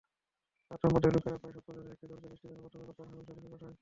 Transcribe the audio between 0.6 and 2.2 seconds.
আদ সম্প্রদায়ের লোকেরা প্রায় সত্তরজনের একটি